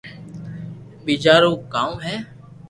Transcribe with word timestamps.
ٻيجا 1.03 1.35
رو 1.43 1.51
ڪانو 1.73 1.95
ھي 2.05 2.15